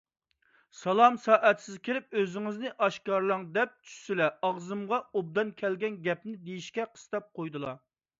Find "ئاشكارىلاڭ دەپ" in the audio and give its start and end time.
2.85-3.75